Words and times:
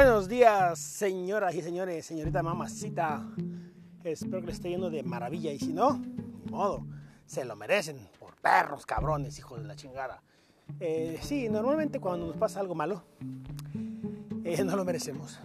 Buenos 0.00 0.28
días, 0.28 0.78
señoras 0.78 1.56
y 1.56 1.60
señores, 1.60 2.06
señorita 2.06 2.40
mamacita. 2.40 3.26
Espero 4.04 4.38
que 4.38 4.46
le 4.46 4.52
esté 4.52 4.70
yendo 4.70 4.90
de 4.90 5.02
maravilla 5.02 5.50
y 5.50 5.58
si 5.58 5.72
no, 5.72 5.98
ni 5.98 6.52
modo, 6.52 6.86
se 7.26 7.44
lo 7.44 7.56
merecen 7.56 7.98
por 8.20 8.36
perros, 8.36 8.86
cabrones, 8.86 9.36
hijos 9.40 9.60
de 9.60 9.66
la 9.66 9.74
chingada. 9.74 10.22
Eh, 10.78 11.18
sí, 11.20 11.48
normalmente 11.48 11.98
cuando 11.98 12.28
nos 12.28 12.36
pasa 12.36 12.60
algo 12.60 12.76
malo, 12.76 13.02
eh, 14.44 14.62
no 14.62 14.76
lo 14.76 14.84
merecemos. 14.84 15.40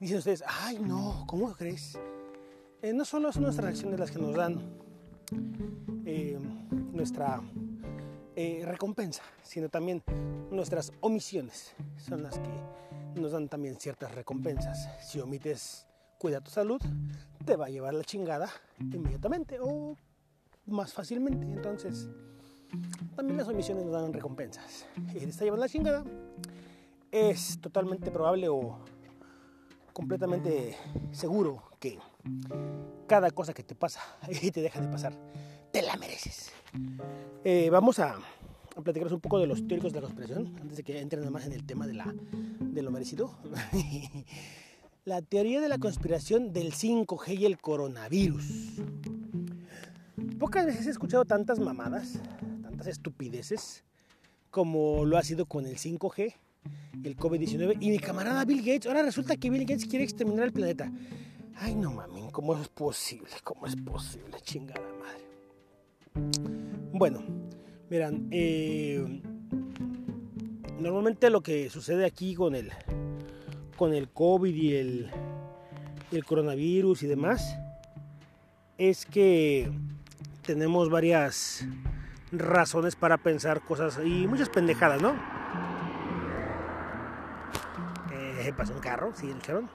Dicen 0.00 0.18
ustedes, 0.18 0.42
ay 0.48 0.80
no, 0.80 1.22
¿cómo 1.28 1.52
crees? 1.54 1.96
Eh, 2.82 2.92
no 2.92 3.04
solo 3.04 3.30
son 3.30 3.44
nuestras 3.44 3.66
reacciones 3.66 4.00
las 4.00 4.10
que 4.10 4.18
nos 4.18 4.34
dan 4.34 4.60
nuestra 6.92 7.40
recompensa, 8.36 9.22
sino 9.42 9.68
también 9.68 10.02
nuestras 10.50 10.92
omisiones 11.00 11.74
son 11.96 12.22
las 12.22 12.38
que 12.38 13.20
nos 13.20 13.32
dan 13.32 13.48
también 13.48 13.76
ciertas 13.78 14.14
recompensas. 14.14 14.88
Si 15.02 15.20
omites 15.20 15.86
cuida 16.18 16.40
tu 16.40 16.50
salud, 16.50 16.80
te 17.44 17.56
va 17.56 17.66
a 17.66 17.68
llevar 17.68 17.94
la 17.94 18.04
chingada 18.04 18.50
inmediatamente 18.78 19.58
o 19.60 19.96
más 20.66 20.92
fácilmente. 20.92 21.46
Entonces, 21.46 22.08
también 23.14 23.36
las 23.36 23.48
omisiones 23.48 23.84
nos 23.84 23.92
dan 23.92 24.12
recompensas. 24.12 24.86
Y 25.14 25.18
te 25.18 25.26
está 25.26 25.44
llevando 25.44 25.64
la 25.64 25.70
chingada, 25.70 26.04
es 27.10 27.60
totalmente 27.60 28.10
probable 28.10 28.48
o 28.48 28.78
completamente 29.92 30.76
seguro 31.12 31.62
que 31.78 31.98
cada 33.06 33.30
cosa 33.30 33.54
que 33.54 33.62
te 33.62 33.74
pasa 33.74 34.00
y 34.42 34.50
te 34.50 34.60
deja 34.60 34.80
de 34.80 34.88
pasar, 34.88 35.12
te 35.74 35.82
la 35.82 35.96
mereces. 35.96 36.52
Eh, 37.42 37.68
vamos 37.68 37.98
a 37.98 38.16
a 38.76 38.80
platicaros 38.80 39.12
un 39.12 39.20
poco 39.20 39.40
de 39.40 39.46
los 39.46 39.66
teóricos 39.66 39.92
de 39.92 40.00
la 40.00 40.06
conspiración, 40.06 40.56
antes 40.60 40.76
de 40.76 40.82
que 40.84 41.00
entren 41.00 41.30
más 41.32 41.46
en 41.46 41.52
el 41.52 41.64
tema 41.64 41.86
de, 41.86 41.94
la, 41.94 42.14
de 42.60 42.82
lo 42.82 42.90
merecido. 42.90 43.36
la 45.04 45.20
teoría 45.22 45.60
de 45.60 45.68
la 45.68 45.78
conspiración 45.78 46.52
del 46.52 46.72
5G 46.72 47.38
y 47.38 47.46
el 47.46 47.58
coronavirus. 47.58 48.44
Pocas 50.38 50.66
veces 50.66 50.86
he 50.86 50.90
escuchado 50.90 51.24
tantas 51.24 51.58
mamadas, 51.58 52.20
tantas 52.62 52.86
estupideces, 52.86 53.84
como 54.50 55.04
lo 55.04 55.18
ha 55.18 55.22
sido 55.22 55.46
con 55.46 55.66
el 55.66 55.76
5G, 55.76 56.34
el 57.02 57.16
COVID-19 57.16 57.78
y 57.80 57.90
mi 57.90 57.98
camarada 57.98 58.44
Bill 58.44 58.60
Gates. 58.60 58.86
Ahora 58.86 59.02
resulta 59.02 59.36
que 59.36 59.50
Bill 59.50 59.66
Gates 59.66 59.86
quiere 59.86 60.04
exterminar 60.04 60.46
el 60.46 60.52
planeta. 60.52 60.92
Ay, 61.56 61.74
no 61.74 61.92
mames, 61.92 62.32
¿cómo 62.32 62.56
es 62.56 62.68
posible? 62.68 63.30
¿Cómo 63.44 63.66
es 63.66 63.76
posible? 63.76 64.36
Chingada 64.42 64.80
madre. 65.00 65.23
Bueno, 66.96 67.24
Miran, 67.90 68.28
eh, 68.30 69.20
normalmente 70.78 71.28
lo 71.28 71.42
que 71.42 71.68
sucede 71.68 72.06
aquí 72.06 72.36
con 72.36 72.54
el, 72.54 72.70
con 73.76 73.92
el 73.92 74.08
COVID 74.08 74.54
y 74.54 74.76
el, 74.76 75.10
el 76.12 76.24
coronavirus 76.24 77.02
y 77.02 77.08
demás 77.08 77.58
es 78.78 79.06
que 79.06 79.72
tenemos 80.42 80.88
varias 80.88 81.66
razones 82.30 82.94
para 82.94 83.18
pensar 83.18 83.60
cosas 83.62 83.98
y 84.04 84.28
muchas 84.28 84.48
pendejadas, 84.48 85.02
¿no? 85.02 85.16
Eh, 88.12 88.52
pasó 88.56 88.72
un 88.72 88.80
carro, 88.80 89.12
¿sí 89.16 89.28
escucharon? 89.30 89.68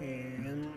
Eh, 0.00 0.68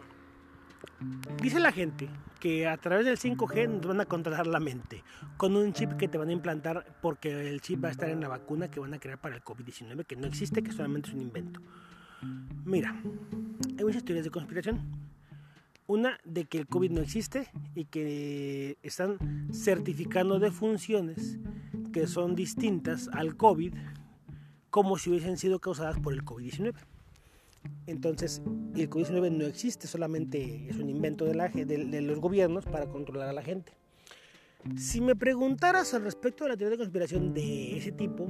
dice 1.40 1.60
la 1.60 1.72
gente 1.72 2.10
que 2.44 2.68
a 2.68 2.76
través 2.76 3.06
del 3.06 3.18
5G 3.18 3.70
nos 3.70 3.88
van 3.88 4.02
a 4.02 4.06
controlar 4.06 4.48
la 4.48 4.60
mente 4.60 5.02
con 5.38 5.56
un 5.56 5.72
chip 5.72 5.94
que 5.94 6.10
te 6.10 6.18
van 6.18 6.28
a 6.28 6.34
implantar 6.34 6.86
porque 7.02 7.48
el 7.48 7.62
chip 7.62 7.82
va 7.82 7.88
a 7.88 7.92
estar 7.92 8.10
en 8.10 8.20
la 8.20 8.28
vacuna 8.28 8.70
que 8.70 8.82
van 8.82 8.94
a 8.94 9.00
crear 9.00 9.18
para 9.18 9.38
el 9.38 9.42
COVID-19 9.46 10.06
que 10.06 10.18
no 10.18 10.28
existe, 10.28 10.62
que 10.62 10.74
solamente 10.74 11.08
es 11.08 11.16
un 11.16 11.22
invento. 11.22 11.62
Mira, 12.66 13.02
hay 13.78 13.86
muchas 13.86 14.04
teorías 14.04 14.26
de 14.26 14.32
conspiración. 14.32 14.82
Una 15.88 16.20
de 16.26 16.44
que 16.44 16.58
el 16.58 16.68
COVID 16.68 16.92
no 16.92 17.00
existe 17.00 17.48
y 17.76 17.86
que 17.86 18.78
están 18.84 19.48
certificando 19.54 20.38
de 20.38 20.52
funciones 20.52 21.40
que 21.94 22.08
son 22.08 22.36
distintas 22.36 23.08
al 23.14 23.38
COVID 23.38 23.74
como 24.70 24.98
si 24.98 25.12
hubiesen 25.12 25.38
sido 25.38 25.60
causadas 25.60 25.98
por 25.98 26.12
el 26.12 26.26
COVID-19. 26.26 26.76
Entonces, 27.86 28.42
el 28.76 28.90
COVID-19 28.90 29.32
no 29.32 29.46
existe, 29.46 29.88
solamente 29.88 30.68
es 30.70 30.78
un 30.78 30.90
invento 30.90 31.26
de, 31.26 31.36
la, 31.36 31.50
de, 31.50 32.02
los 32.02 32.20
gobiernos 32.20 32.66
para 32.66 32.88
controlar 32.88 33.30
a 33.30 33.34
la 33.34 33.42
gente. 33.42 33.74
Si 34.78 35.02
me 35.02 35.16
preguntaras 35.16 35.94
al 35.94 36.04
respecto 36.04 36.46
de 36.46 36.52
la 36.52 36.58
teoría 36.58 36.72
de 36.72 36.78
conspiración 36.78 37.34
de 37.34 37.78
ese 37.78 37.92
tipo, 37.92 38.28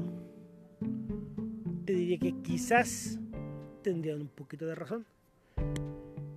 te 1.86 1.94
diría 1.94 2.18
que 2.18 2.34
quizás 2.42 3.20
tendrían 3.84 4.22
un 4.22 4.28
poquito 4.28 4.66
de 4.66 4.74
razón. 4.74 5.06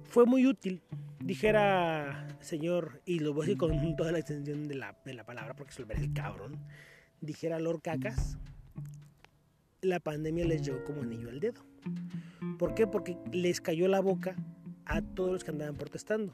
Fue 0.04 0.26
muy 0.26 0.46
útil, 0.46 0.82
dijera 1.20 2.26
señor, 2.40 3.00
y 3.06 3.20
lo 3.20 3.32
voy 3.32 3.44
a 3.44 3.46
decir 3.46 3.58
con 3.58 3.96
toda 3.96 4.12
la 4.12 4.18
extensión 4.18 4.68
de 4.68 4.74
la, 4.74 4.96
de 5.04 5.14
la 5.14 5.24
palabra 5.24 5.54
porque 5.54 5.72
se 5.72 5.82
lo 5.82 5.90
el 5.90 6.12
cabrón, 6.12 6.58
dijera 7.20 7.58
Lord 7.58 7.80
Cacas, 7.80 8.36
la 9.80 10.00
pandemia 10.00 10.44
les 10.44 10.62
llegó 10.62 10.84
como 10.84 11.02
anillo 11.02 11.30
al 11.30 11.40
dedo. 11.40 11.62
¿Por 12.58 12.74
qué? 12.74 12.86
Porque 12.86 13.16
les 13.32 13.60
cayó 13.60 13.88
la 13.88 14.00
boca 14.00 14.34
a 14.84 15.02
todos 15.02 15.32
los 15.32 15.44
que 15.44 15.50
andaban 15.50 15.74
protestando. 15.74 16.32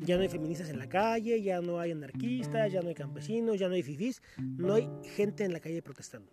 Ya 0.00 0.16
no 0.16 0.22
hay 0.22 0.28
feministas 0.28 0.68
en 0.68 0.78
la 0.78 0.88
calle, 0.88 1.40
ya 1.42 1.60
no 1.60 1.80
hay 1.80 1.92
anarquistas, 1.92 2.72
ya 2.72 2.82
no 2.82 2.88
hay 2.88 2.94
campesinos, 2.94 3.58
ya 3.58 3.68
no 3.68 3.74
hay 3.74 3.82
fifís, 3.82 4.22
no 4.38 4.74
hay 4.74 4.88
gente 5.14 5.44
en 5.44 5.52
la 5.52 5.60
calle 5.60 5.80
protestando. 5.82 6.30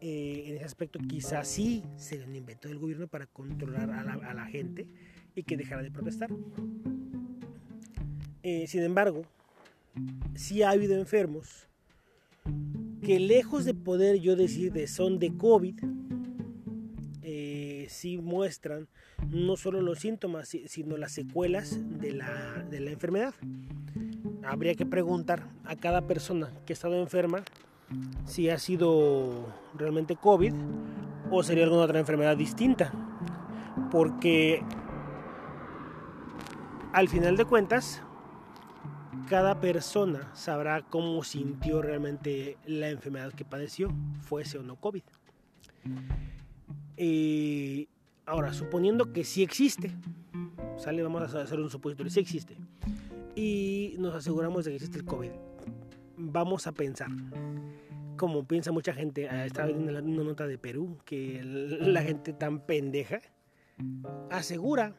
Eh, 0.00 0.44
en 0.46 0.56
ese 0.56 0.64
aspecto 0.64 1.00
quizás 1.00 1.48
sí 1.48 1.82
sería 1.96 2.26
un 2.26 2.36
invento 2.36 2.68
del 2.68 2.78
gobierno 2.78 3.08
para 3.08 3.26
controlar 3.26 3.90
a 3.90 4.34
la, 4.34 4.46
gente 4.46 4.86
y 5.34 5.42
que 5.42 5.56
dejara 5.56 5.82
de 5.82 5.90
protestar. 5.90 6.30
Eh, 8.42 8.66
sin 8.68 8.82
embargo, 8.84 9.22
sí 10.34 10.62
ha 10.62 10.70
habido 10.70 10.96
enfermos 10.96 11.68
que 13.02 13.18
lejos 13.18 13.64
de 13.64 13.74
poder 13.74 14.20
yo 14.20 14.36
decir 14.36 14.72
de 14.72 14.86
son 14.86 15.18
de 15.18 15.36
COVID, 15.36 15.80
sí 17.98 18.18
muestran 18.18 18.88
no 19.30 19.56
solo 19.56 19.80
los 19.80 19.98
síntomas, 19.98 20.48
sino 20.66 20.96
las 20.96 21.12
secuelas 21.12 21.78
de 22.00 22.12
la, 22.12 22.64
de 22.70 22.80
la 22.80 22.90
enfermedad. 22.90 23.34
Habría 24.44 24.74
que 24.74 24.86
preguntar 24.86 25.48
a 25.64 25.76
cada 25.76 26.06
persona 26.06 26.50
que 26.64 26.72
ha 26.72 26.74
estado 26.74 27.00
enferma 27.00 27.42
si 28.24 28.50
ha 28.50 28.58
sido 28.58 29.52
realmente 29.74 30.16
COVID 30.16 30.54
o 31.30 31.42
sería 31.42 31.64
alguna 31.64 31.82
otra 31.82 31.98
enfermedad 31.98 32.36
distinta. 32.36 32.92
Porque 33.90 34.62
al 36.92 37.08
final 37.08 37.36
de 37.36 37.44
cuentas, 37.44 38.02
cada 39.28 39.60
persona 39.60 40.30
sabrá 40.34 40.82
cómo 40.82 41.22
sintió 41.22 41.82
realmente 41.82 42.56
la 42.66 42.88
enfermedad 42.88 43.32
que 43.32 43.44
padeció, 43.44 43.92
fuese 44.20 44.58
o 44.58 44.62
no 44.62 44.76
COVID. 44.76 45.02
Eh, 47.00 47.86
ahora, 48.26 48.52
suponiendo 48.52 49.12
que 49.12 49.22
sí 49.22 49.44
existe, 49.44 49.92
sale, 50.76 51.00
vamos 51.02 51.32
a 51.32 51.42
hacer 51.42 51.60
un 51.60 51.70
supositorio, 51.70 52.10
sí 52.10 52.18
existe, 52.18 52.56
y 53.36 53.94
nos 53.98 54.16
aseguramos 54.16 54.64
de 54.64 54.72
que 54.72 54.76
existe 54.76 54.98
el 54.98 55.04
COVID, 55.04 55.30
vamos 56.16 56.66
a 56.66 56.72
pensar, 56.72 57.08
como 58.16 58.44
piensa 58.48 58.72
mucha 58.72 58.92
gente, 58.92 59.28
ah, 59.28 59.46
estaba 59.46 59.68
viendo 59.68 59.92
una 59.92 60.24
nota 60.24 60.48
de 60.48 60.58
Perú, 60.58 60.98
que 61.04 61.40
la 61.44 62.02
gente 62.02 62.32
tan 62.32 62.66
pendeja 62.66 63.20
asegura 64.28 64.96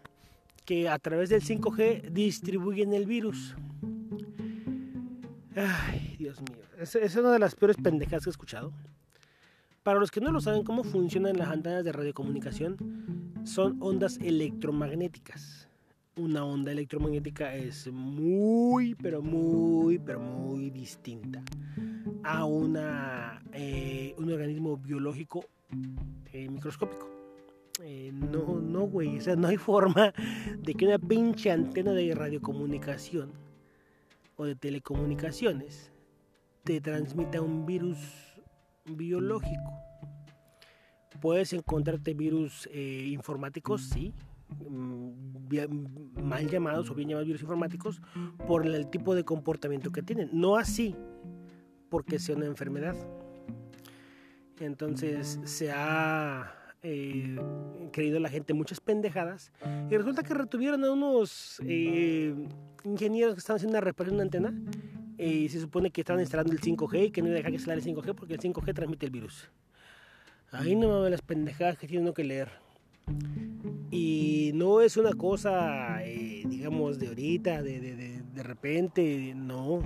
que 0.63 0.87
a 0.87 0.97
través 0.99 1.29
del 1.29 1.41
5G 1.41 2.11
distribuyen 2.11 2.93
el 2.93 3.05
virus. 3.05 3.57
Ay, 5.53 6.15
Dios 6.17 6.39
mío, 6.41 6.63
es 6.79 7.15
una 7.17 7.33
de 7.33 7.39
las 7.39 7.55
peores 7.55 7.75
pendejas 7.75 8.23
que 8.23 8.29
he 8.29 8.31
escuchado. 8.31 8.71
Para 9.83 9.99
los 9.99 10.11
que 10.11 10.19
no 10.21 10.31
lo 10.31 10.41
saben 10.41 10.63
cómo 10.63 10.83
funcionan 10.83 11.37
las 11.37 11.49
antenas 11.49 11.83
de 11.83 11.91
radiocomunicación, 11.91 12.77
son 13.45 13.77
ondas 13.79 14.17
electromagnéticas. 14.21 15.69
Una 16.17 16.43
onda 16.43 16.71
electromagnética 16.71 17.55
es 17.55 17.87
muy, 17.91 18.95
pero 18.95 19.21
muy, 19.21 19.97
pero 19.97 20.19
muy 20.19 20.69
distinta 20.69 21.41
a 22.23 22.43
una, 22.43 23.41
eh, 23.53 24.13
un 24.17 24.31
organismo 24.31 24.75
biológico 24.75 25.45
eh, 26.33 26.49
microscópico. 26.49 27.07
Eh, 27.81 28.11
no, 28.13 28.59
no, 28.59 28.81
güey, 28.81 29.17
o 29.17 29.21
sea, 29.21 29.37
no 29.37 29.47
hay 29.47 29.57
forma 29.57 30.13
de 30.57 30.73
que 30.73 30.85
una 30.85 30.99
pinche 30.99 31.51
antena 31.51 31.93
de 31.93 32.13
radiocomunicación 32.13 33.31
o 34.35 34.43
de 34.43 34.55
telecomunicaciones 34.55 35.91
te 36.65 36.81
transmita 36.81 37.41
un 37.41 37.65
virus 37.65 37.97
biológico. 38.95 39.83
Puedes 41.21 41.51
encontrarte 41.53 42.13
virus 42.13 42.69
eh, 42.71 43.07
informáticos, 43.11 43.89
sí, 43.89 44.13
mm, 44.69 46.21
mal 46.23 46.47
llamados 46.47 46.89
o 46.89 46.95
bien 46.95 47.09
llamados 47.09 47.27
virus 47.27 47.41
informáticos, 47.41 48.01
por 48.47 48.65
el 48.65 48.89
tipo 48.89 49.15
de 49.15 49.23
comportamiento 49.25 49.91
que 49.91 50.01
tienen. 50.01 50.29
No 50.31 50.55
así 50.55 50.95
porque 51.89 52.19
sea 52.19 52.35
una 52.35 52.45
enfermedad. 52.45 52.95
Entonces 54.59 55.39
se 55.43 55.71
ha 55.71 56.53
eh, 56.81 57.37
creído 57.91 58.19
la 58.19 58.29
gente 58.29 58.53
muchas 58.53 58.79
pendejadas. 58.79 59.51
Y 59.89 59.97
resulta 59.97 60.23
que 60.23 60.33
retuvieron 60.33 60.83
a 60.83 60.91
unos 60.91 61.61
eh, 61.65 62.33
ingenieros 62.83 63.33
que 63.35 63.39
estaban 63.39 63.57
haciendo 63.57 63.77
una 63.77 63.81
reparación 63.81 64.17
de 64.17 64.37
una 64.37 64.47
antena. 64.49 64.71
Y 65.19 65.49
se 65.49 65.59
supone 65.59 65.91
que 65.91 66.01
estaban 66.01 66.21
instalando 66.21 66.53
el 66.53 66.61
5G 66.61 67.07
y 67.07 67.11
que 67.11 67.21
no 67.21 67.27
iba 67.27 67.35
a 67.35 67.37
dejar 67.37 67.51
que 67.51 67.59
se 67.59 67.71
el 67.71 67.83
5G 67.83 68.15
porque 68.15 68.33
el 68.35 68.39
5G 68.39 68.73
transmite 68.73 69.05
el 69.05 69.11
virus. 69.11 69.49
Ahí 70.51 70.75
no 70.75 70.87
mames 70.87 71.11
las 71.11 71.21
pendejadas 71.21 71.77
que 71.77 71.87
tiene 71.87 72.13
que 72.13 72.23
leer. 72.23 72.49
Y 73.91 74.51
no 74.53 74.81
es 74.81 74.97
una 74.97 75.13
cosa, 75.13 76.03
eh, 76.03 76.43
digamos, 76.47 76.97
de 76.99 77.09
ahorita, 77.09 77.61
de, 77.61 77.79
de, 77.79 77.95
de, 77.95 78.21
de 78.33 78.43
repente, 78.43 79.33
no. 79.35 79.81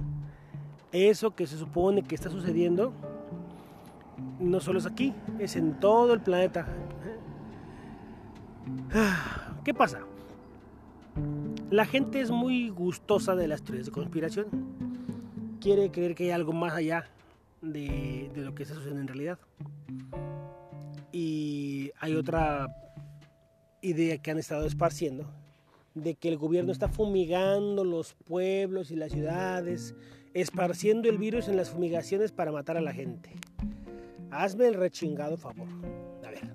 Eso 0.92 1.36
que 1.36 1.48
se 1.48 1.58
supone 1.58 2.04
que 2.04 2.14
está 2.14 2.30
sucediendo 2.30 2.94
no 4.40 4.60
solo 4.60 4.80
es 4.80 4.86
aquí, 4.86 5.14
es 5.40 5.56
en 5.56 5.80
todo 5.80 6.14
el 6.14 6.22
planeta. 6.22 6.68
¿Qué 9.64 9.74
pasa? 9.74 10.02
La 11.70 11.86
gente 11.86 12.22
es 12.22 12.32
muy 12.32 12.70
gustosa 12.70 13.36
de 13.36 13.48
las 13.48 13.64
teorías 13.64 13.88
de 13.88 13.92
conspiración. 13.92 14.48
Quiere 15.64 15.92
creer 15.92 16.14
que 16.14 16.26
hay 16.26 16.32
algo 16.32 16.52
más 16.52 16.74
allá 16.74 17.10
de, 17.62 18.30
lo 18.36 18.54
que 18.54 18.64
está 18.64 18.76
sucediendo 18.76 19.00
en 19.00 19.08
realidad. 19.08 19.40
Y 21.14 21.90
hay 22.02 22.16
otra 22.16 22.68
idea 23.80 24.18
que 24.18 24.32
han 24.32 24.40
estado 24.40 24.66
esparciendo 24.66 25.26
de 25.94 26.16
que 26.16 26.28
el 26.28 26.38
gobierno 26.38 26.74
está 26.74 26.90
fumigando 26.90 27.86
los 27.86 28.14
pueblos 28.14 28.92
y 28.92 28.98
las 28.98 29.14
ciudades, 29.14 29.96
esparciendo 30.34 31.08
el 31.08 31.18
virus 31.18 31.48
en 31.48 31.56
las 31.56 31.70
fumigaciones 31.70 32.34
para 32.34 32.52
matar 32.52 32.76
a 32.76 32.82
la 32.82 32.92
gente. 32.92 33.34
Hazme 34.32 34.68
el 34.68 34.74
rechingado 34.74 35.38
favor. 35.38 35.70
A 36.26 36.30
ver. 36.30 36.54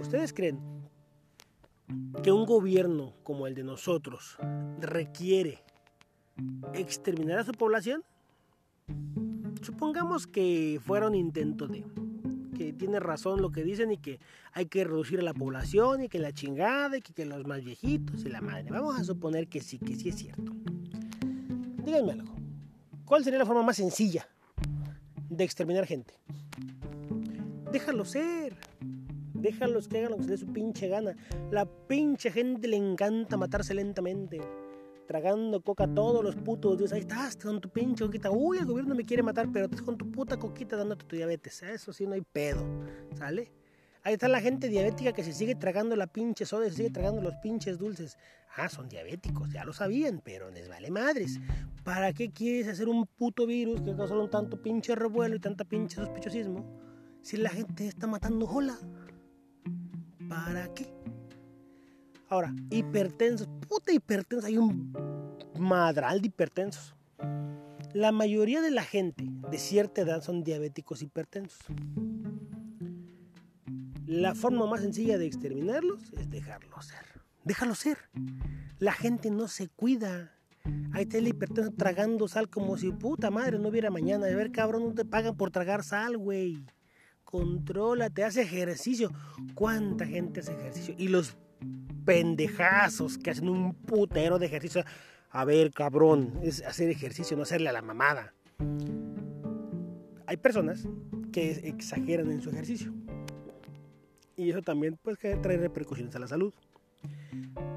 ¿Ustedes 0.00 0.32
creen 0.32 0.58
que 2.24 2.32
un 2.32 2.44
gobierno 2.44 3.14
como 3.22 3.46
el 3.46 3.54
de 3.54 3.62
nosotros 3.62 4.36
requiere 4.80 5.65
exterminar 6.74 7.38
a 7.38 7.44
su 7.44 7.52
población? 7.52 8.02
Supongamos 9.62 10.26
que 10.26 10.80
fuera 10.84 11.06
un 11.06 11.14
intento 11.14 11.66
de 11.66 11.84
que 12.56 12.72
tiene 12.72 13.00
razón 13.00 13.42
lo 13.42 13.50
que 13.50 13.64
dicen 13.64 13.92
y 13.92 13.98
que 13.98 14.18
hay 14.52 14.66
que 14.66 14.84
reducir 14.84 15.22
la 15.22 15.34
población 15.34 16.04
y 16.04 16.08
que 16.08 16.18
la 16.18 16.32
chingada 16.32 16.96
y 16.96 17.02
que, 17.02 17.26
los 17.26 17.46
más 17.46 17.62
viejitos 17.62 18.24
y 18.24 18.28
la 18.30 18.40
madre. 18.40 18.70
Vamos 18.70 18.98
a 18.98 19.04
suponer 19.04 19.46
que 19.48 19.60
sí, 19.60 19.78
que 19.78 19.94
sí 19.94 20.08
es 20.08 20.16
cierto. 20.16 20.52
Díganme 21.84 22.12
algo. 22.12 22.34
¿Cuál 23.04 23.24
sería 23.24 23.38
la 23.38 23.46
forma 23.46 23.62
más 23.62 23.76
sencilla 23.76 24.26
de 25.28 25.44
exterminar 25.44 25.86
gente. 25.86 26.14
Déjalo 27.72 28.04
ser. 28.04 28.56
Déjalos 29.34 29.88
que 29.88 29.98
hagan 29.98 30.12
lo 30.12 30.16
que 30.18 30.24
se 30.24 30.30
dé 30.30 30.38
su 30.38 30.52
pinche 30.52 30.88
gana. 30.88 31.16
La 31.50 31.66
pinche 31.66 32.30
gente 32.30 32.68
le 32.68 32.76
encanta 32.76 33.36
matarse 33.36 33.74
lentamente. 33.74 34.40
Tragando 35.06 35.60
coca 35.60 35.86
todos 35.86 36.24
los 36.24 36.34
putos 36.36 36.78
días. 36.78 36.92
Ahí 36.92 37.00
estás 37.00 37.36
con 37.36 37.60
tu 37.60 37.68
pinche 37.68 38.04
coquita. 38.04 38.30
Uy, 38.30 38.58
el 38.58 38.66
gobierno 38.66 38.94
me 38.94 39.04
quiere 39.04 39.22
matar, 39.22 39.48
pero 39.52 39.66
estás 39.66 39.82
con 39.82 39.96
tu 39.96 40.10
puta 40.10 40.36
coquita 40.36 40.76
dándote 40.76 41.04
tu 41.04 41.16
diabetes. 41.16 41.62
Eso 41.62 41.92
sí, 41.92 42.06
no 42.06 42.14
hay 42.14 42.22
pedo. 42.22 42.64
¿Sale? 43.16 43.52
Ahí 44.06 44.12
está 44.14 44.28
la 44.28 44.40
gente 44.40 44.68
diabética 44.68 45.12
que 45.12 45.24
se 45.24 45.32
sigue 45.32 45.56
tragando 45.56 45.96
la 45.96 46.06
pinche 46.06 46.46
soda, 46.46 46.66
se 46.66 46.76
sigue 46.76 46.90
tragando 46.90 47.20
los 47.20 47.34
pinches 47.36 47.76
dulces. 47.76 48.16
Ah, 48.56 48.68
son 48.68 48.88
diabéticos, 48.88 49.52
ya 49.52 49.64
lo 49.64 49.72
sabían, 49.72 50.22
pero 50.24 50.48
les 50.50 50.68
vale 50.68 50.92
madres. 50.92 51.40
¿Para 51.82 52.12
qué 52.12 52.30
quieres 52.30 52.68
hacer 52.68 52.88
un 52.88 53.06
puto 53.06 53.46
virus 53.46 53.80
que 53.82 53.96
causa 53.96 54.16
un 54.16 54.30
tanto 54.30 54.62
pinche 54.62 54.94
revuelo 54.94 55.34
y 55.34 55.40
tanta 55.40 55.64
pinche 55.64 55.96
sospechosismo 55.96 56.64
si 57.20 57.36
la 57.36 57.50
gente 57.50 57.88
está 57.88 58.06
matando 58.06 58.46
jola? 58.46 58.78
¿Para 60.28 60.72
qué? 60.72 60.86
Ahora, 62.28 62.54
hipertensos, 62.70 63.45
puta 63.66 63.92
hipertensos, 63.92 64.44
hay 64.44 64.58
un 64.58 64.92
madral 65.58 66.20
de 66.20 66.28
hipertensos. 66.28 66.94
La 67.92 68.12
mayoría 68.12 68.60
de 68.60 68.70
la 68.70 68.82
gente 68.82 69.24
de 69.50 69.58
cierta 69.58 70.02
edad 70.02 70.22
son 70.22 70.44
diabéticos 70.44 71.02
hipertensos. 71.02 71.60
La 74.06 74.34
forma 74.34 74.66
más 74.66 74.82
sencilla 74.82 75.18
de 75.18 75.26
exterminarlos 75.26 76.12
es 76.18 76.30
dejarlos 76.30 76.86
ser. 76.86 77.04
Déjalo 77.44 77.74
ser. 77.74 77.98
La 78.78 78.92
gente 78.92 79.30
no 79.30 79.48
se 79.48 79.68
cuida. 79.68 80.32
Ahí 80.92 81.04
está 81.04 81.18
el 81.18 81.28
hipertenso 81.28 81.72
tragando 81.72 82.28
sal 82.28 82.48
como 82.48 82.76
si 82.76 82.92
puta 82.92 83.30
madre 83.30 83.58
no 83.58 83.68
hubiera 83.68 83.90
mañana. 83.90 84.26
A 84.26 84.34
ver, 84.34 84.52
cabrón, 84.52 84.84
no 84.88 84.94
te 84.94 85.04
pagan 85.04 85.36
por 85.36 85.50
tragar 85.50 85.82
sal, 85.82 86.18
güey. 86.18 86.64
Contrólate, 87.24 88.24
hace 88.24 88.42
ejercicio. 88.42 89.10
¿Cuánta 89.54 90.06
gente 90.06 90.40
hace 90.40 90.52
ejercicio? 90.52 90.94
Y 90.98 91.08
los 91.08 91.36
pendejazos 92.06 93.18
que 93.18 93.30
hacen 93.30 93.50
un 93.50 93.74
putero 93.74 94.38
de 94.38 94.46
ejercicio. 94.46 94.82
A 95.30 95.44
ver, 95.44 95.72
cabrón, 95.72 96.40
es 96.42 96.62
hacer 96.62 96.88
ejercicio, 96.88 97.36
no 97.36 97.42
hacerle 97.42 97.68
a 97.68 97.72
la 97.72 97.82
mamada. 97.82 98.32
Hay 100.26 100.38
personas 100.38 100.88
que 101.32 101.50
exageran 101.68 102.30
en 102.30 102.40
su 102.40 102.48
ejercicio 102.48 102.94
y 104.36 104.50
eso 104.50 104.62
también 104.62 104.98
pues 105.02 105.18
trae 105.18 105.56
repercusiones 105.56 106.14
a 106.16 106.18
la 106.18 106.28
salud. 106.28 106.52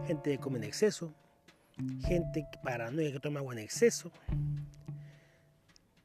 Gente 0.05 0.31
que 0.31 0.37
come 0.37 0.57
en 0.57 0.65
exceso, 0.65 1.13
gente 2.05 2.45
paranoica 2.63 3.13
que 3.13 3.19
toma 3.19 3.39
agua 3.39 3.53
en 3.53 3.59
exceso. 3.59 4.11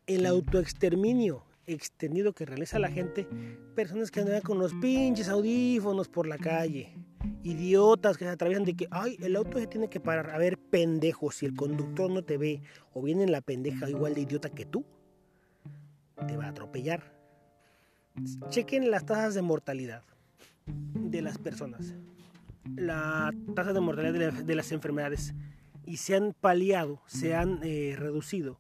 El 0.06 0.26
autoexterminio 0.26 1.44
extendido 1.66 2.34
que 2.34 2.44
realiza 2.44 2.78
la 2.78 2.90
gente, 2.90 3.26
personas 3.74 4.10
que 4.10 4.20
andan 4.20 4.42
con 4.42 4.58
los 4.58 4.74
pinches 4.74 5.28
audífonos 5.28 6.08
por 6.08 6.26
la 6.26 6.38
calle, 6.38 6.92
idiotas 7.44 8.16
que 8.16 8.24
se 8.24 8.30
atraviesan 8.30 8.64
de 8.64 8.74
que, 8.74 8.88
ay, 8.90 9.16
el 9.20 9.36
auto 9.36 9.58
se 9.58 9.66
tiene 9.66 9.88
que 9.88 10.00
parar. 10.00 10.30
A 10.30 10.38
ver, 10.38 10.58
pendejo, 10.58 11.30
si 11.30 11.46
el 11.46 11.54
conductor 11.54 12.10
no 12.10 12.24
te 12.24 12.38
ve 12.38 12.62
o 12.92 13.02
viene 13.02 13.26
la 13.26 13.42
pendeja 13.42 13.88
igual 13.88 14.14
de 14.14 14.22
idiota 14.22 14.48
que 14.48 14.64
tú, 14.64 14.84
te 16.26 16.36
va 16.36 16.46
a 16.46 16.48
atropellar. 16.48 17.12
Chequen 18.48 18.90
las 18.90 19.04
tasas 19.04 19.34
de 19.34 19.42
mortalidad 19.42 20.02
de 20.66 21.20
las 21.20 21.36
personas, 21.36 21.94
la 22.76 23.32
tasa 23.54 23.72
de 23.72 23.80
mortalidad 23.80 24.32
de, 24.32 24.54
las 24.54 24.72
enfermedades 24.72 25.34
y 25.84 25.98
se 25.98 26.16
han 26.16 26.32
paliado, 26.32 27.02
se 27.06 27.34
han 27.34 27.60
eh, 27.62 27.94
reducido 27.98 28.58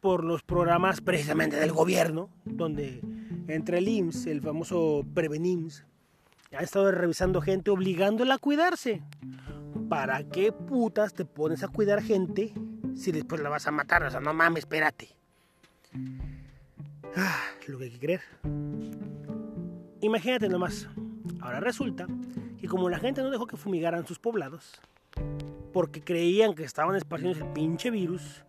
por 0.00 0.22
los 0.22 0.42
programas 0.42 1.00
precisamente 1.00 1.56
del 1.56 1.72
gobierno, 1.72 2.30
donde 2.44 3.00
entre 3.48 3.78
el 3.78 3.88
IMSS, 3.88 4.26
el 4.26 4.40
famoso 4.40 5.04
Prevenims, 5.14 5.84
ha 6.56 6.62
estado 6.62 6.90
revisando 6.90 7.40
gente 7.40 7.70
obligándola 7.70 8.34
a 8.34 8.38
cuidarse. 8.38 9.02
¿Para 9.88 10.22
qué 10.24 10.52
putas 10.52 11.14
te 11.14 11.24
pones 11.24 11.62
a 11.62 11.68
cuidar 11.68 12.02
gente 12.02 12.52
si 12.94 13.12
después 13.12 13.40
la 13.40 13.48
vas 13.48 13.66
a 13.66 13.70
matar? 13.70 14.02
O 14.04 14.10
sea, 14.10 14.20
no 14.20 14.34
mames, 14.34 14.64
espérate. 14.64 15.08
Ah, 17.16 17.40
lo 17.66 17.78
que 17.78 17.84
hay 17.84 17.90
que 17.90 17.98
creer. 17.98 18.20
Imagínate 20.00 20.48
nomás, 20.48 20.88
Ahora 21.40 21.60
resulta 21.60 22.06
que 22.60 22.68
como 22.68 22.90
la 22.90 22.98
gente 22.98 23.22
no 23.22 23.30
dejó 23.30 23.46
que 23.46 23.56
fumigaran 23.56 24.06
sus 24.06 24.18
poblados, 24.18 24.80
porque 25.72 26.02
creían 26.02 26.54
que 26.54 26.64
estaban 26.64 26.96
esparciendo 26.96 27.38
el 27.38 27.52
pinche 27.52 27.90
virus, 27.90 28.44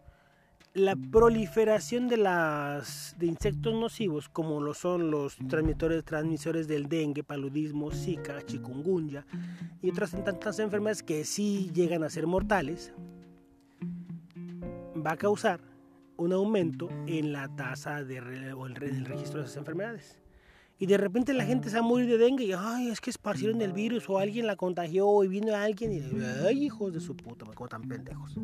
la 0.73 0.95
proliferación 0.95 2.07
de, 2.07 2.17
las, 2.17 3.15
insectos 3.19 3.73
nocivos, 3.73 4.29
como 4.29 4.61
lo 4.61 4.73
son 4.73 5.11
los 5.11 5.35
transmisores, 5.49 6.05
transmisores 6.05 6.67
del 6.67 6.87
dengue, 6.87 7.23
paludismo, 7.23 7.91
zika, 7.91 8.41
chikungunya 8.45 9.25
y 9.81 9.89
otras 9.89 10.11
tantas 10.23 10.59
enfermedades 10.59 11.03
que 11.03 11.25
sí 11.25 11.71
llegan 11.73 12.03
a 12.03 12.09
ser 12.09 12.25
mortales, 12.25 12.93
va 15.05 15.13
a 15.13 15.17
causar 15.17 15.59
un 16.15 16.33
aumento 16.33 16.89
en 17.07 17.33
la 17.33 17.53
tasa 17.55 18.03
de, 18.03 18.53
o 18.53 18.67
en 18.67 18.77
el 18.77 19.05
registro 19.05 19.39
de 19.39 19.45
esas 19.45 19.57
enfermedades 19.57 20.21
y 20.81 20.87
de 20.87 20.97
repente 20.97 21.33
la 21.33 21.45
gente 21.45 21.69
se 21.69 21.75
va 21.75 21.81
a 21.81 21.87
morir 21.87 22.07
de 22.07 22.17
dengue 22.17 22.45
y 22.45 22.53
ay, 22.57 22.89
es 22.89 22.99
que 22.99 23.11
esparcieron 23.11 23.61
el 23.61 23.71
virus 23.71 24.09
o 24.09 24.17
alguien 24.17 24.47
la 24.47 24.55
contagió 24.55 25.23
y 25.23 25.27
vino 25.27 25.55
alguien 25.55 25.91
y 25.93 26.01
ay, 26.43 26.63
hijos 26.63 26.91
de 26.91 26.99
su 26.99 27.15
puta, 27.15 27.45
como 27.53 27.67
tan 27.67 27.83
pendejos. 27.87 28.35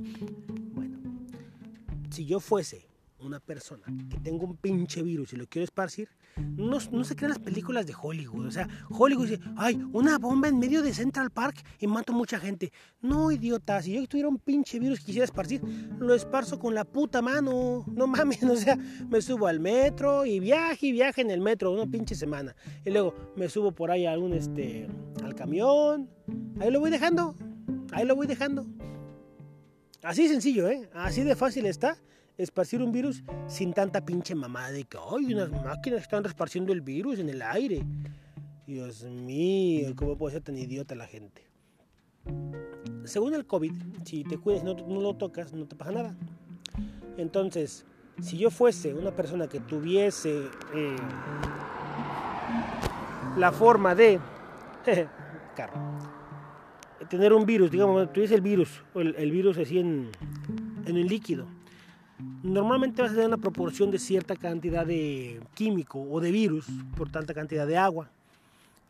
Si 2.18 2.26
yo 2.26 2.40
fuese 2.40 2.90
una 3.20 3.40
persona 3.40 3.86
que 4.10 4.18
tengo 4.18 4.48
un 4.48 4.58
pinche 4.58 5.04
virus 5.04 5.34
y 5.34 5.36
lo 5.36 5.46
quiero 5.46 5.66
esparcir, 5.66 6.10
no, 6.56 6.80
no 6.92 7.04
se 7.04 7.16
crean 7.16 7.30
las 7.30 7.38
películas 7.38 7.86
de 7.86 7.94
Hollywood. 7.94 8.48
O 8.48 8.50
sea, 8.50 8.68
Hollywood 8.90 9.28
dice, 9.28 9.44
ay, 9.56 9.80
una 9.94 10.18
bomba 10.18 10.48
en 10.48 10.58
medio 10.58 10.82
de 10.82 10.96
Central 10.96 11.30
Park 11.30 11.64
y 11.80 11.86
mato 11.86 12.14
mucha 12.14 12.40
gente. 12.40 12.74
No, 13.02 13.32
idiota, 13.32 13.84
si 13.84 13.94
yo 13.94 14.08
tuviera 14.08 14.30
un 14.30 14.40
pinche 14.40 14.80
virus 14.80 15.00
que 15.00 15.06
quisiera 15.06 15.26
esparcir, 15.26 15.62
lo 16.00 16.16
esparzo 16.16 16.58
con 16.58 16.74
la 16.74 16.86
puta 16.86 17.22
mano. 17.22 17.86
No 17.86 18.08
mames, 18.08 18.42
o 18.44 18.56
sea, 18.56 18.76
me 18.76 19.22
subo 19.22 19.46
al 19.46 19.60
metro 19.60 20.26
y 20.26 20.40
viaje 20.40 20.88
y 20.88 20.92
viaje 20.92 21.22
en 21.22 21.30
el 21.30 21.42
metro 21.42 21.72
una 21.72 21.86
pinche 21.86 22.16
semana. 22.16 22.56
Y 22.84 22.90
luego 22.90 23.14
me 23.36 23.48
subo 23.48 23.74
por 23.74 23.92
ahí 23.92 24.08
a 24.08 24.14
algún, 24.14 24.34
este, 24.34 24.88
al 25.24 25.36
camión. 25.36 26.10
Ahí 26.60 26.72
lo 26.72 26.80
voy 26.80 26.90
dejando. 26.90 27.36
Ahí 27.92 28.06
lo 28.06 28.16
voy 28.16 28.26
dejando. 28.26 28.66
Así 30.08 30.30
sencillo, 30.30 30.70
¿eh? 30.70 30.88
Así 30.94 31.22
de 31.24 31.36
fácil 31.36 31.66
está 31.66 31.98
esparcir 32.38 32.82
un 32.82 32.94
virus 32.94 33.24
sin 33.46 33.74
tanta 33.74 34.06
pinche 34.06 34.36
mamada 34.36 34.72
de 34.72 34.86
que, 34.86 34.98
hay 34.98 35.34
unas 35.34 35.52
máquinas 35.52 36.04
están 36.04 36.26
esparciendo 36.26 36.72
el 36.72 36.80
virus 36.80 37.20
en 37.20 37.28
el 37.28 37.42
aire. 37.42 37.84
Dios 38.66 39.04
mío, 39.04 39.94
¿cómo 39.98 40.18
puede 40.18 40.36
ser 40.36 40.44
tan 40.44 40.58
idiota 40.58 40.96
la 40.96 41.08
gente? 41.08 41.46
Según 43.04 43.34
el 43.34 43.46
COVID, 43.46 43.74
si 44.06 44.24
te 44.24 44.38
cuidas 44.38 44.62
y 44.62 44.66
no, 44.66 44.76
no 44.76 45.02
lo 45.02 45.14
tocas, 45.18 45.52
no 45.52 45.68
te 45.68 45.76
pasa 45.76 45.92
nada. 45.92 46.16
Entonces, 47.18 47.84
si 48.22 48.38
yo 48.38 48.50
fuese 48.50 48.94
una 48.94 49.12
persona 49.12 49.50
que 49.50 49.60
tuviese 49.60 50.46
eh, 50.74 50.96
la 53.36 53.52
forma 53.52 53.94
de 53.94 54.22
carro, 55.58 55.82
tener 57.10 57.34
un 57.34 57.46
virus, 57.46 57.72
digamos, 57.72 58.12
tuviese 58.12 58.36
el 58.36 58.42
virus, 58.42 58.84
o 58.94 59.02
el, 59.02 59.16
el 59.18 59.32
virus 59.32 59.58
así 59.58 59.80
en, 59.80 60.10
en 60.86 60.98
el 60.98 61.08
líquido, 61.08 61.46
normalmente 62.44 63.02
vas 63.02 63.12
a 63.12 63.14
tener 63.16 63.28
una 63.28 63.38
proporción 63.38 63.92
de 63.92 64.00
cierta 64.00 64.36
cantidad 64.36 64.86
de 64.86 65.40
químico 65.54 66.02
o 66.02 66.20
de 66.20 66.32
virus 66.32 66.68
por 66.96 67.10
tanta 67.10 67.34
cantidad 67.34 67.68
de 67.68 67.78
agua. 67.78 68.10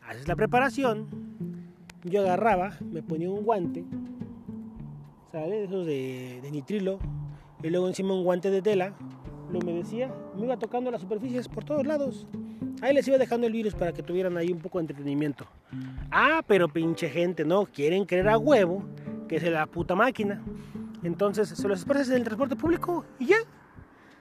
Haces 0.02 0.28
la 0.28 0.36
preparación, 0.36 1.08
yo 2.04 2.22
agarraba, 2.22 2.78
me 2.92 3.04
ponía 3.04 3.30
un 3.30 3.44
guante, 3.44 3.84
¿sale? 5.32 5.66
Esos 5.66 5.86
de, 5.86 6.40
de 6.42 6.52
nitrilo, 6.52 7.00
y 7.62 7.70
luego 7.70 7.88
encima 7.88 8.14
un 8.14 8.24
guante 8.24 8.50
de 8.50 8.62
tela, 8.62 8.94
lo 9.52 9.60
humedecía, 9.60 10.14
me 10.38 10.46
iba 10.46 10.58
tocando 10.58 10.92
las 10.92 11.02
superficies 11.02 11.48
por 11.48 11.64
todos 11.64 11.86
lados. 11.86 12.26
Ahí 12.82 12.94
les 12.94 13.08
iba 13.08 13.18
dejando 13.18 13.48
el 13.48 13.54
virus 13.54 13.74
para 13.74 13.92
que 13.92 14.04
tuvieran 14.04 14.38
ahí 14.38 14.52
un 14.52 14.60
poco 14.60 14.78
de 14.78 14.84
entretenimiento. 14.84 15.48
Ah, 16.12 16.42
pero 16.46 16.68
pinche 16.68 17.10
gente, 17.10 17.44
¿no? 17.44 17.66
Quieren 17.66 18.06
creer 18.06 18.30
a 18.30 18.38
huevo 18.38 18.84
que 19.28 19.38
es 19.38 19.44
la 19.44 19.66
puta 19.66 19.96
máquina. 19.96 20.42
Entonces 21.04 21.50
se 21.50 21.68
los 21.68 21.80
expresas 21.80 22.10
en 22.10 22.18
el 22.18 22.24
transporte 22.24 22.56
público 22.56 23.06
y 23.20 23.28
ya. 23.28 23.38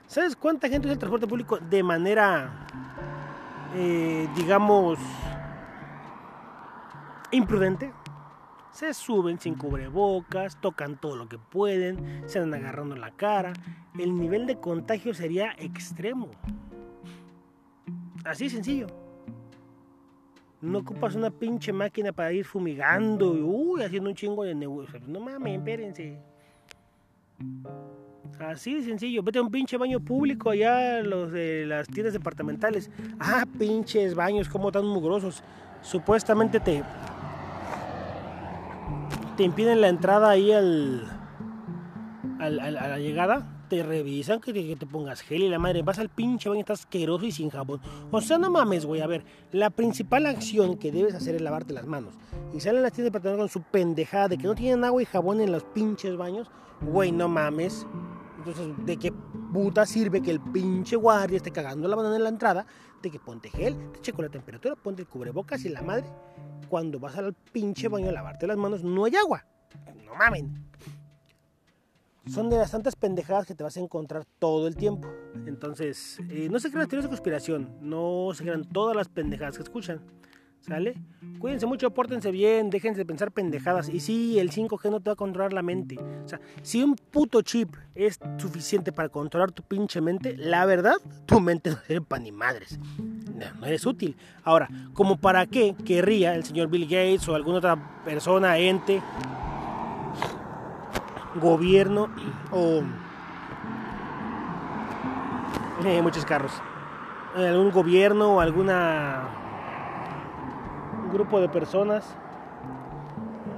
¿Sabes 0.06 0.36
cuánta 0.36 0.68
gente 0.68 0.86
usa 0.86 0.92
el 0.92 0.98
transporte 0.98 1.26
público 1.26 1.58
de 1.58 1.82
manera, 1.82 2.66
eh, 3.74 4.28
digamos, 4.36 4.98
imprudente? 7.32 7.92
Se 8.70 8.92
suben 8.92 9.40
sin 9.40 9.54
cubrebocas, 9.54 10.60
tocan 10.60 10.96
todo 11.00 11.16
lo 11.16 11.28
que 11.28 11.38
pueden, 11.38 12.22
se 12.26 12.38
andan 12.38 12.60
agarrando 12.60 12.94
la 12.94 13.10
cara. 13.10 13.52
El 13.98 14.16
nivel 14.18 14.46
de 14.46 14.60
contagio 14.60 15.14
sería 15.14 15.54
extremo. 15.58 16.30
Así 18.26 18.48
sencillo. 18.50 18.86
No 20.60 20.78
ocupas 20.78 21.14
una 21.14 21.30
pinche 21.30 21.72
máquina 21.72 22.12
para 22.12 22.32
ir 22.32 22.44
fumigando 22.44 23.36
y 23.36 23.42
uy, 23.42 23.82
haciendo 23.82 24.08
un 24.10 24.16
chingo 24.16 24.42
de 24.42 24.54
negocio. 24.54 24.98
No 25.06 25.20
mames, 25.20 25.58
espérense. 25.58 26.18
Así 28.40 28.74
de 28.74 28.82
sencillo. 28.82 29.22
Vete 29.22 29.38
a 29.38 29.42
un 29.42 29.50
pinche 29.50 29.76
baño 29.76 30.00
público 30.00 30.50
allá, 30.50 31.02
los 31.02 31.30
de 31.30 31.66
las 31.66 31.86
tiendas 31.88 32.14
departamentales. 32.14 32.90
Ah, 33.20 33.44
pinches 33.58 34.14
baños, 34.14 34.48
como 34.48 34.72
tan 34.72 34.86
mugrosos. 34.86 35.42
Supuestamente 35.82 36.58
te. 36.58 36.82
Te 39.36 39.44
impiden 39.44 39.80
la 39.82 39.88
entrada 39.88 40.30
ahí 40.30 40.50
al. 40.52 41.04
al- 42.40 42.60
al- 42.60 42.76
a 42.78 42.88
la 42.88 42.98
llegada. 42.98 43.46
Te 43.68 43.82
revisan 43.82 44.40
que 44.40 44.52
te, 44.52 44.64
que 44.64 44.76
te 44.76 44.86
pongas 44.86 45.22
gel 45.22 45.42
y 45.42 45.48
la 45.48 45.58
madre. 45.58 45.82
Vas 45.82 45.98
al 45.98 46.08
pinche 46.08 46.48
baño, 46.48 46.60
estás 46.60 46.80
asqueroso 46.80 47.24
y 47.24 47.32
sin 47.32 47.50
jabón. 47.50 47.80
O 48.10 48.20
sea, 48.20 48.38
no 48.38 48.50
mames, 48.50 48.86
güey. 48.86 49.00
A 49.00 49.06
ver, 49.06 49.24
la 49.50 49.70
principal 49.70 50.26
acción 50.26 50.76
que 50.76 50.92
debes 50.92 51.14
hacer 51.14 51.34
es 51.34 51.42
lavarte 51.42 51.72
las 51.72 51.86
manos. 51.86 52.14
Y 52.54 52.60
salen 52.60 52.82
las 52.82 52.92
tiendas 52.92 53.12
departamentales 53.12 53.52
con 53.52 53.62
su 53.62 53.68
pendejada 53.68 54.28
de 54.28 54.38
que 54.38 54.46
no 54.46 54.54
tienen 54.54 54.84
agua 54.84 55.02
y 55.02 55.06
jabón 55.06 55.40
en 55.40 55.50
los 55.50 55.64
pinches 55.64 56.16
baños. 56.16 56.48
Güey, 56.80 57.10
no 57.10 57.28
mames. 57.28 57.86
Entonces, 58.38 58.86
¿de 58.86 58.96
qué 58.96 59.12
puta 59.52 59.84
sirve 59.84 60.22
que 60.22 60.30
el 60.30 60.40
pinche 60.40 60.94
guardia 60.94 61.38
esté 61.38 61.50
cagando 61.50 61.88
la 61.88 61.96
mano 61.96 62.14
en 62.14 62.22
la 62.22 62.28
entrada? 62.28 62.64
De 63.02 63.10
que 63.10 63.18
ponte 63.18 63.50
gel, 63.50 63.76
te 63.92 64.00
checo 64.00 64.22
la 64.22 64.28
temperatura, 64.28 64.76
ponte 64.76 65.02
el 65.02 65.08
cubrebocas 65.08 65.64
y 65.64 65.68
la 65.68 65.82
madre. 65.82 66.04
Cuando 66.68 67.00
vas 67.00 67.16
al 67.16 67.34
pinche 67.34 67.88
baño 67.88 68.08
a 68.08 68.12
lavarte 68.12 68.46
las 68.46 68.56
manos, 68.56 68.84
no 68.84 69.04
hay 69.04 69.16
agua. 69.16 69.44
No 70.04 70.14
mamen. 70.14 70.70
Son 72.28 72.50
de 72.50 72.58
las 72.58 72.72
tantas 72.72 72.96
pendejadas 72.96 73.46
que 73.46 73.54
te 73.54 73.62
vas 73.62 73.76
a 73.76 73.80
encontrar 73.80 74.24
todo 74.38 74.66
el 74.66 74.76
tiempo. 74.76 75.08
Entonces, 75.46 76.18
eh, 76.28 76.48
no 76.50 76.58
se 76.58 76.68
crean 76.68 76.80
las 76.80 76.88
teorías 76.88 77.04
de 77.04 77.08
conspiración. 77.08 77.76
No 77.80 78.30
se 78.34 78.42
crean 78.42 78.64
todas 78.64 78.96
las 78.96 79.08
pendejadas 79.08 79.56
que 79.56 79.62
escuchan. 79.62 80.00
¿Sale? 80.60 80.94
Cuídense 81.38 81.66
mucho, 81.66 81.92
pórtense 81.92 82.32
bien, 82.32 82.70
déjense 82.70 82.98
de 82.98 83.06
pensar 83.06 83.30
pendejadas. 83.30 83.88
Y 83.88 84.00
sí, 84.00 84.40
el 84.40 84.50
5G 84.50 84.90
no 84.90 85.00
te 85.00 85.10
va 85.10 85.12
a 85.12 85.16
controlar 85.16 85.52
la 85.52 85.62
mente. 85.62 85.96
O 86.24 86.28
sea, 86.28 86.40
si 86.62 86.82
un 86.82 86.96
puto 86.96 87.42
chip 87.42 87.76
es 87.94 88.18
suficiente 88.38 88.90
para 88.90 89.08
controlar 89.08 89.52
tu 89.52 89.62
pinche 89.62 90.00
mente, 90.00 90.36
la 90.36 90.66
verdad, 90.66 90.96
tu 91.26 91.40
mente 91.40 91.70
no 91.70 91.76
sirve 91.86 92.04
para 92.04 92.22
ni 92.22 92.32
madres. 92.32 92.80
No, 93.32 93.46
no 93.60 93.66
eres 93.66 93.86
útil. 93.86 94.16
Ahora, 94.42 94.68
¿como 94.92 95.18
para 95.18 95.46
qué 95.46 95.76
querría 95.84 96.34
el 96.34 96.42
señor 96.42 96.68
Bill 96.68 96.86
Gates 96.86 97.28
o 97.28 97.36
alguna 97.36 97.58
otra 97.58 98.02
persona, 98.04 98.58
ente, 98.58 99.00
gobierno 101.40 102.08
o... 102.50 102.82
Eh, 105.84 106.02
muchos 106.02 106.24
carros. 106.24 106.52
Algún 107.36 107.70
gobierno 107.70 108.34
o 108.34 108.40
alguna 108.40 109.28
un 111.04 111.12
grupo 111.12 111.40
de 111.40 111.48
personas 111.48 112.04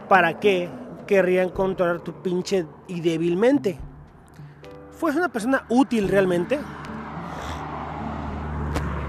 para 0.08 0.38
qué 0.40 0.68
querrían 1.06 1.48
controlar 1.50 2.00
tu 2.00 2.12
pinche 2.22 2.66
y 2.86 3.00
débilmente. 3.00 3.78
¿Fues 4.92 5.16
una 5.16 5.28
persona 5.28 5.64
útil 5.68 6.08
realmente? 6.08 6.58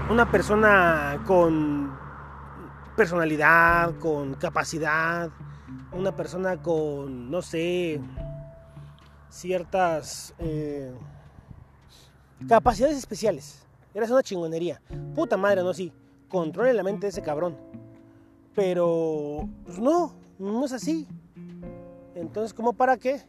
Una 0.08 0.30
persona 0.30 1.18
con 1.26 1.92
personalidad, 2.96 3.94
con 3.98 4.34
capacidad, 4.34 5.30
una 5.92 6.14
persona 6.14 6.56
con, 6.62 7.30
no 7.30 7.42
sé, 7.42 8.00
ciertas 9.30 10.34
eh, 10.38 10.92
capacidades 12.48 12.98
especiales. 12.98 13.62
Eres 13.94 14.10
una 14.10 14.22
chingonería. 14.22 14.80
Puta 15.14 15.36
madre, 15.36 15.62
no, 15.62 15.72
sí. 15.72 15.92
Controle 16.28 16.72
la 16.74 16.82
mente 16.82 17.06
de 17.06 17.10
ese 17.10 17.22
cabrón. 17.22 17.56
Pero, 18.54 19.48
pues 19.64 19.78
no, 19.78 20.12
no 20.38 20.64
es 20.64 20.72
así. 20.72 21.08
Entonces, 22.14 22.52
¿cómo 22.52 22.72
para 22.72 22.96
qué? 22.96 23.22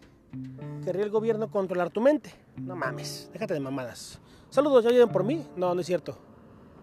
Querría 0.83 1.03
el 1.03 1.11
gobierno 1.11 1.49
controlar 1.49 1.89
tu 1.89 2.01
mente. 2.01 2.33
No 2.57 2.75
mames, 2.75 3.29
déjate 3.33 3.53
de 3.53 3.59
mamadas. 3.59 4.19
Saludos, 4.49 4.83
¿ya 4.83 4.89
vienen 4.89 5.09
por 5.09 5.23
mí? 5.23 5.45
No, 5.55 5.73
no 5.73 5.81
es 5.81 5.87
cierto. 5.87 6.17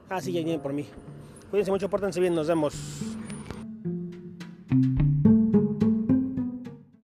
Ah, 0.09 0.21
sí, 0.21 0.33
ya 0.33 0.41
vienen 0.41 0.61
por 0.61 0.73
mí. 0.73 0.87
Cuídense 1.51 1.71
mucho, 1.71 1.89
pórtense 1.89 2.21
bien, 2.21 2.35
nos 2.35 2.47
vemos. 2.47 2.75